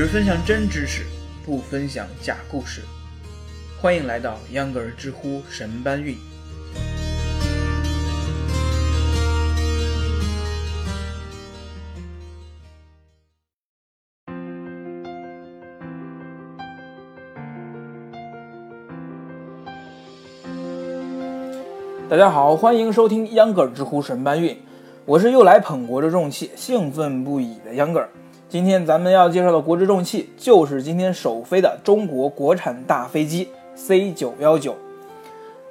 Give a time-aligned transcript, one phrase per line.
[0.00, 1.02] 只分享真知识，
[1.44, 2.80] 不分享假故事。
[3.78, 6.16] 欢迎来到秧歌儿知乎神搬运。
[22.08, 24.58] 大家好，欢迎收听秧歌儿知乎神搬运，
[25.04, 28.08] 我是又来捧国之重器，兴奋不已的秧歌儿。
[28.50, 33.46] 今天咱们要介绍的国之重器，就是今天首飞的中国国产大飞机
[33.76, 34.74] C 九幺九。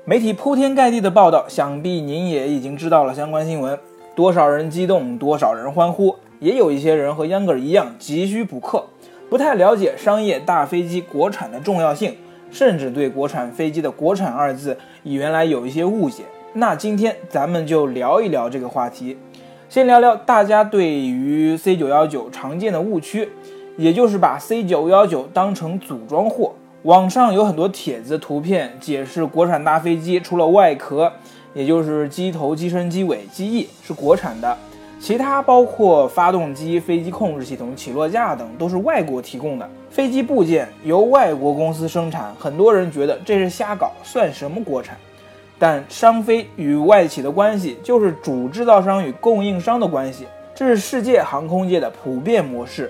[0.05, 3.77] 媒体铺天盖地的报道，想必您也已经知道了相关新闻。
[4.15, 8.85] 多少人激动，多少人欢呼，也有一些人和秧歌儿一样急需补课，
[9.29, 12.15] 不太了解商业大飞机国产的重要性，
[12.49, 16.23] 甚至对国产飞机的“国产”二字原来有一些误解。
[16.53, 19.17] 那今天咱们就聊一聊这个话题。
[19.69, 23.29] 先聊聊大家对于 C 九幺九常见的误区，
[23.77, 26.55] 也就是把 C 九幺九当成组装货。
[26.81, 31.13] 网上有很多帖子、图片解释，国产大飞机除了外壳，
[31.53, 34.57] 也就是机头、机身、机尾、机翼是国产的，
[34.99, 39.69] 其他包括发动机、飞机控制系统、起落架等都是外国提供的。
[39.91, 44.97] 飞机部件由外国公司生产，很多人觉得这是瞎搞，算什么国产？
[45.59, 52.89] 但商飞与外企的关系就是主制造商与供应商的关系，这是世界航空界的普遍模式。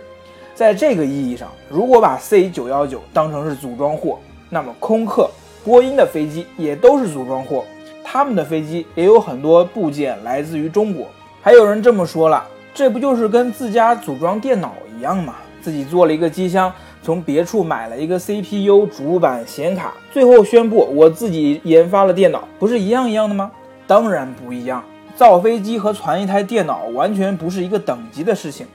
[0.54, 5.30] 在这个意义上，如果把 C 九幺九当成是组装货，那么空客、
[5.64, 7.66] 波音的飞机也都是组装货，
[8.04, 11.08] 他们的飞机也有很多部件来自于中国。
[11.42, 15.36] 还有人这么说了，这不就是跟自家组装电脑一样吗？
[15.62, 16.72] 自己做了一个机箱。
[17.10, 23.50] 从别处买了一个 CPU、主板、显卡，最后宣布我自己研发了电脑，不是一样一样的吗？
[23.88, 24.84] 当然不一样。
[25.16, 28.68] 造飞机和传一台电脑完全不是一个等级的事情。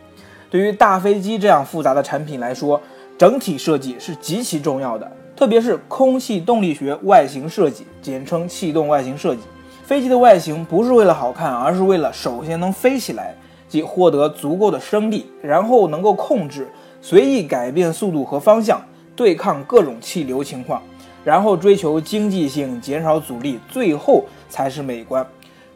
[0.51, 2.81] 对于大飞机这样复杂的产品来说，
[3.17, 9.43] 整体设计是极其重要的，特别是空气动力学外形设计，简称气动外形设计。
[9.85, 13.33] 飞机的外形不是为了好看，而是为了首先能飞起来，
[13.69, 16.67] 即获得足够的升力，然后能够控制。
[17.07, 18.81] 随意改变速度和方向，
[19.15, 20.83] 对抗各种气流情况，
[21.23, 25.27] 然后追求经济性，减少阻力，最后才是美观。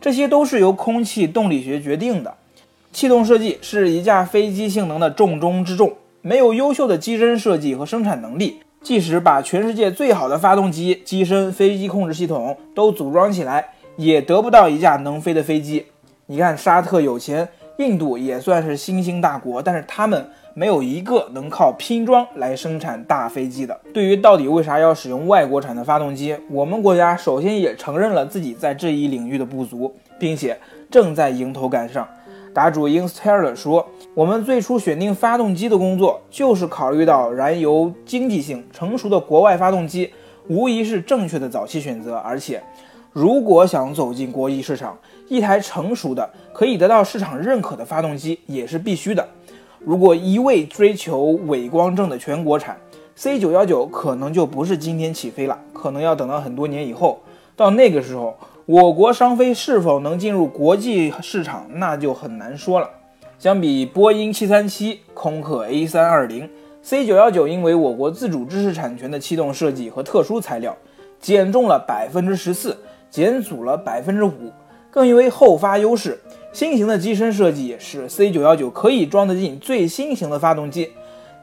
[0.01, 2.35] 这些都是由空气动力学决定的。
[2.95, 5.93] 气动设计是一架飞机性能的重中之重。
[6.23, 15.85] 没有优秀的机身设计和生产能力，即使把全世界最好的发动机、机身、飞机控制系统都组装起来，也得不到一架能飞的飞机。
[16.25, 17.47] 你看，沙特有钱，
[17.77, 20.27] 印度也算是新兴大国，但是他们。
[20.59, 23.81] 没有一个能靠拼装来生产大飞机的。
[23.95, 30.59] 对于到底为啥要使用外国产的发动机，我们国家首先也承认了自己在这一领域的不足，并且
[30.91, 32.05] 正在迎头赶上。
[32.53, 40.13] 答主 Insteller 说：“我们最初选定发动机的工作，就是考虑到燃油经济性成熟的国外发动机，
[40.49, 42.17] 无疑是正确的早期选择。
[42.17, 42.61] 而且，
[43.13, 44.99] 如果想走进国际市场，
[45.29, 49.25] 一台成熟的可以得到市场认可的发动机也是必须的。”
[49.79, 52.77] 如果一味追求伪光正的全国产
[53.15, 57.21] ，C 九幺九可能就不是今天起飞了，可能要等到很多年以后。
[57.55, 62.91] 到那个时候，我国商飞是否能进入国际市场，那就很难说了。
[63.39, 66.51] 相比波音七三七、空客 A 三二零
[66.83, 70.77] ，C 九幺九因为我国自主知识产权的气动设计和特殊材料，
[71.21, 72.77] 减重了百分之十四，
[73.11, 74.53] 减阻了百分之五，
[74.91, 76.19] 更因为后发优势。
[76.53, 80.91] 新型的机身设计使 C 九幺九可以装得进最新型的发动机，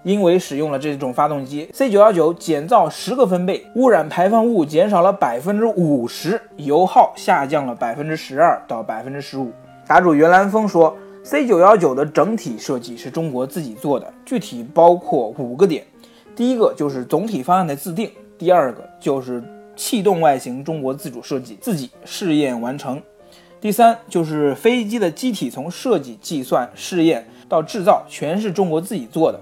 [0.03, 9.51] 因为使用了这种发动机，C 九幺九减噪十个分贝，污染排放物减少了百分之五十，油耗下降了百分之十二到百分之十五。
[9.87, 15.85] 答主袁兰峰说，C 九幺九的整体设计是中国自己做的，具体包括五个点：
[16.35, 19.41] 第一个就是总体方案的自定；第二个就是
[19.75, 22.99] 气动外形中国自主设计，自己试验完成。
[23.65, 29.39] 第三就是飞机的机体从设计、计算、试验到制造全是中国自己做的。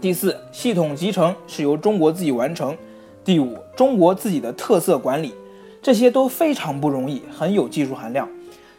[0.00, 2.76] 第四，系统集成是由中国自己完成。
[3.24, 5.34] 第五，中国自己的特色管理，
[5.82, 8.28] 这些都非常不容易，很有技术含量。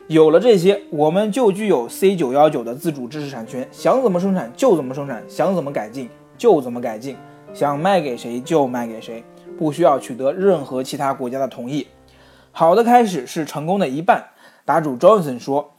[0.08, 7.18] 有了这些，我们就具有 C 九幺九的自主知识产权，想怎么生产就怎么生产，想怎么改进就怎么改进，
[7.54, 9.22] 想卖给谁就卖给谁，
[9.60, 11.86] 不需要取得任何其他国家的同意。
[12.54, 14.24] 好的开始是成功的一半。
[14.66, 15.74] 答主 Johnson 说：“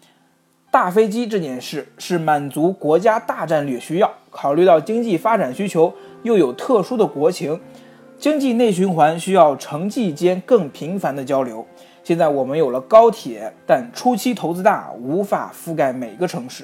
[0.70, 5.92] 大飞机这件事是满足国家大战略需要，考虑到经济发展需求，
[6.22, 7.60] 又有特殊的国情，
[8.16, 11.66] 经济内循环需要城际间更频繁的交流。
[12.04, 16.62] 现在我们有了高铁，但初期投资大，无法覆盖每个城市；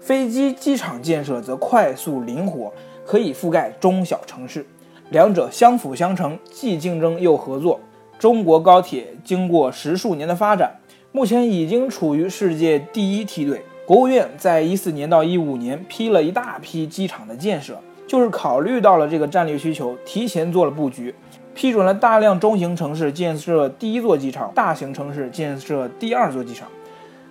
[0.00, 2.72] 飞机机场建设则快速灵活，
[3.04, 4.64] 可以覆盖中小城市，
[5.10, 7.80] 两者相辅相成，既竞争又合作。
[8.20, 10.72] 中国高铁经过十数年的发展，
[11.16, 13.62] 目前已经处于世界第一梯队。
[13.86, 21.14] 国务院在一四年到一五年批了一大批机场的建设，就是考虑到了这个战略需求，提前做了布局。
[21.54, 26.68] 批准了大量中型城市建设第一座机场，大型城市建设第二座机场，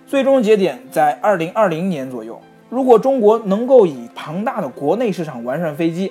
[0.04, 2.40] 最终节点在二零二零年左右。
[2.68, 6.10] 如果中国能够以庞大的国内市场完善飞机，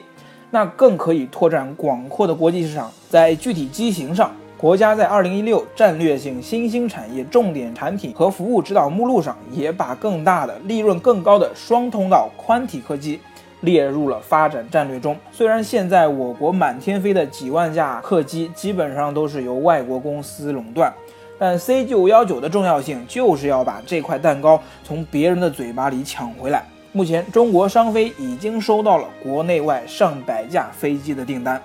[0.50, 2.90] 那更可以拓展广阔的国际市场。
[3.10, 13.20] 在具体机型上，国家在二零一六战略性新兴产业重点产品和服务指导目录上，也把更大的、利润更高的双通道宽体客机。
[13.62, 15.18] 列入了发展战略中。
[15.32, 20.94] 虽然现在我国满天飞的几万架客机基本上都是由外国公司垄断，
[21.40, 26.64] 但 C 九幺九的重要性就是要把这块蛋糕从别人的嘴巴里抢回来。
[26.92, 31.60] 目前，中国商飞已经收到了国内外上百架飞机的订单。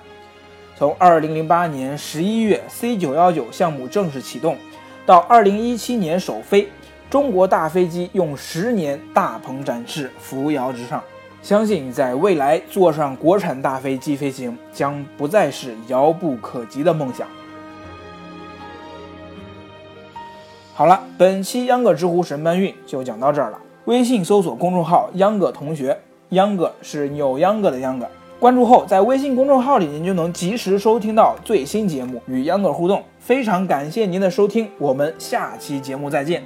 [0.81, 4.57] 从2008年11月 C 九幺九项目正式启动，
[5.05, 6.67] 到2017年首飞，
[7.07, 11.03] 中国大飞机用十年大鹏展翅，扶摇直上。
[11.43, 17.27] 相信在未来坐上国产大飞机飞行将不再是遥不可及的梦想。
[20.73, 23.59] 好了，本期秧歌知乎神搬运就讲到这儿了。
[23.85, 25.95] 微信搜索公众号“秧歌同学”，
[26.29, 28.07] 秧歌是扭秧歌的秧歌。
[28.41, 33.03] 关注后，在微信公众号里您就能及时收听到最新节目，与秧歌互动。
[33.19, 36.41] 非常感谢您的收听，我们下期节目再见。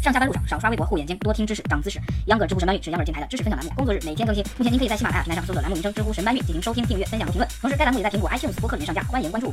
[0.00, 1.98] 上下班路上少刷微博，护眼睛，多听知识，长姿势。
[2.26, 4.44] 秧歌知乎神搬运是秧歌电台的知识分享栏目，工作日每天更新。
[4.58, 7.50] 目前您可以在喜马拉雅平台上搜索栏目名称“知乎神搬运”进行收听、订阅、分享和评论。
[7.60, 9.52] 同时，该栏目也在苹果 iTunes 播客里面上架，欢迎关注。